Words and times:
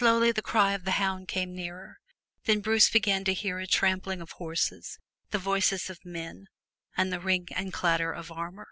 '.)lowly 0.00 0.30
the 0.30 0.40
cry 0.40 0.72
of 0.72 0.84
the 0.84 0.92
hound 1.02 1.26
came 1.26 1.52
nearer, 1.52 1.98
then 2.44 2.60
Bruce 2.60 2.88
began 2.88 3.24
to 3.24 3.34
hear 3.34 3.58
a 3.58 3.66
trampling 3.66 4.20
of 4.20 4.30
horses, 4.30 5.00
the 5.32 5.36
voices 5.38 5.90
of 5.90 5.98
men, 6.04 6.46
and 6.96 7.12
the 7.12 7.18
ring 7.18 7.48
and 7.56 7.72
clatter 7.72 8.12
of 8.12 8.30
armor. 8.30 8.68